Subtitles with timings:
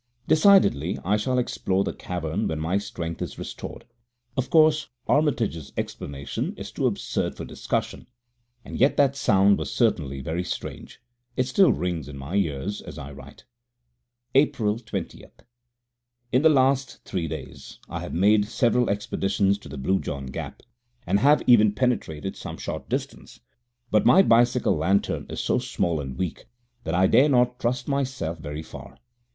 [0.27, 3.85] Decidedly I shall explore that cavern when my strength is restored.
[4.35, 8.07] Of course, Armitage's explanation is too absurd for discussion,
[8.65, 10.99] and yet that sound was certainly very strange.
[11.37, 13.45] It still rings in my ears as I write.
[14.33, 15.23] April 20.
[16.31, 20.63] In the last three days I have made several expeditions to the Blue John Gap,
[21.05, 23.39] and have even penetrated some short distance,
[23.91, 26.47] but my bicycle lantern is so small and weak
[26.85, 28.97] that I dare not trust myself very far.